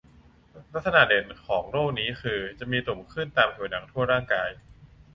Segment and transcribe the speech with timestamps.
[0.73, 4.49] ลักษณะเด่นของโรคนี้คือจะมีตุ่มขึ้นตามผิวหนังทั่วร่างกาย